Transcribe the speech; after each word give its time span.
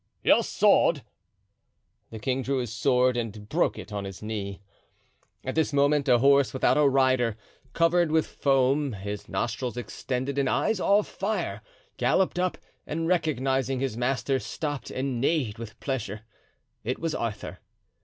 "Your 0.23 0.41
sword." 0.43 1.03
The 2.09 2.17
king 2.17 2.41
drew 2.41 2.57
his 2.57 2.73
sword 2.73 3.15
and 3.15 3.47
broke 3.47 3.77
it 3.77 3.93
on 3.93 4.03
his 4.03 4.23
knee. 4.23 4.59
At 5.43 5.53
this 5.53 5.71
moment 5.71 6.09
a 6.09 6.17
horse 6.17 6.55
without 6.55 6.75
a 6.75 6.89
rider, 6.89 7.37
covered 7.73 8.11
with 8.11 8.25
foam, 8.25 8.93
his 8.93 9.29
nostrils 9.29 9.77
extended 9.77 10.39
and 10.39 10.49
eyes 10.49 10.79
all 10.79 11.03
fire, 11.03 11.61
galloped 11.97 12.39
up, 12.39 12.57
and 12.87 13.07
recognizing 13.07 13.79
his 13.79 13.95
master, 13.95 14.39
stopped 14.39 14.89
and 14.89 15.21
neighed 15.21 15.59
with 15.59 15.79
pleasure; 15.79 16.21
it 16.83 16.97
was 16.97 17.13
Arthur. 17.13 17.59